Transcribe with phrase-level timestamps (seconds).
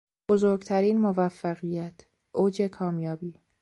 [0.29, 2.01] بزرگترین موفقیت،
[2.31, 3.35] اوج کامیابی